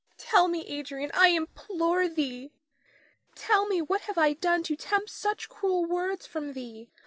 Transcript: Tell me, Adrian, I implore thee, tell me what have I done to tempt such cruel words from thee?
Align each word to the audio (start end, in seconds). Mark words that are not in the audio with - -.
Tell 0.17 0.47
me, 0.47 0.65
Adrian, 0.65 1.11
I 1.13 1.27
implore 1.27 2.07
thee, 2.09 2.51
tell 3.35 3.67
me 3.67 3.83
what 3.83 4.01
have 4.01 4.17
I 4.17 4.33
done 4.33 4.63
to 4.63 4.75
tempt 4.75 5.11
such 5.11 5.47
cruel 5.47 5.85
words 5.85 6.25
from 6.25 6.53
thee? 6.53 6.89